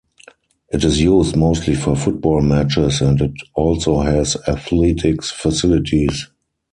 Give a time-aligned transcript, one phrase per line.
[0.73, 6.27] It is used mostly for football matches and it also has athletics facilities.